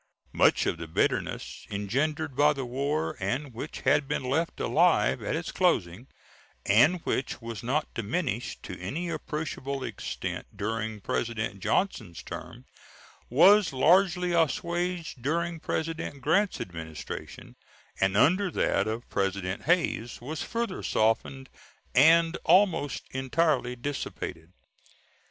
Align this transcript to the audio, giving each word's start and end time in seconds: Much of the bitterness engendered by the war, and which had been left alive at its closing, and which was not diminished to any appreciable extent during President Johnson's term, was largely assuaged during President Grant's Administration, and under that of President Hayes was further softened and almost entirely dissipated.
Much 0.33 0.65
of 0.65 0.77
the 0.79 0.87
bitterness 0.87 1.67
engendered 1.69 2.35
by 2.35 2.53
the 2.53 2.65
war, 2.65 3.15
and 3.19 3.53
which 3.53 3.81
had 3.81 4.07
been 4.07 4.23
left 4.23 4.59
alive 4.59 5.21
at 5.21 5.35
its 5.35 5.51
closing, 5.51 6.07
and 6.65 7.01
which 7.03 7.39
was 7.39 7.61
not 7.61 7.93
diminished 7.93 8.63
to 8.63 8.75
any 8.81 9.09
appreciable 9.09 9.83
extent 9.83 10.47
during 10.55 10.99
President 11.01 11.59
Johnson's 11.59 12.23
term, 12.23 12.65
was 13.29 13.73
largely 13.73 14.31
assuaged 14.33 15.21
during 15.21 15.59
President 15.59 16.19
Grant's 16.19 16.59
Administration, 16.59 17.55
and 17.99 18.17
under 18.17 18.49
that 18.49 18.87
of 18.87 19.07
President 19.07 19.65
Hayes 19.65 20.19
was 20.19 20.41
further 20.41 20.81
softened 20.81 21.47
and 21.93 22.37
almost 22.43 23.03
entirely 23.11 23.75
dissipated. 23.75 24.51